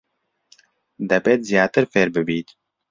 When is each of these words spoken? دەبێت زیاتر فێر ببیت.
دەبێت 1.09 1.41
زیاتر 1.49 1.83
فێر 1.91 2.07
ببیت. 2.15 2.47